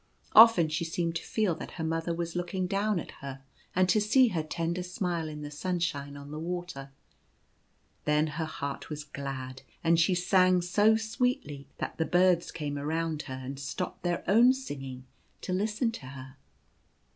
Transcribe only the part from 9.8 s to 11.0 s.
and she sang so